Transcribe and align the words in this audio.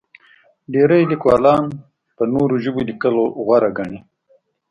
ډېری 0.71 1.01
لیکوالان 1.11 1.63
په 2.15 2.23
نورو 2.33 2.55
ژبو 2.63 2.81
لیکل 2.89 3.13
غوره 3.45 3.69
ګڼي. 3.77 3.99